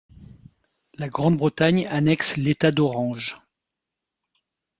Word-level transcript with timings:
La 0.97 1.09
Grande-Bretagne 1.09 1.85
annexe 1.87 2.35
l’État 2.35 2.71
d'Orange. 2.71 3.39